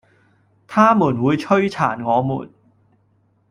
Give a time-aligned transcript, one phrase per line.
[0.65, 2.51] 他們會摧殘我們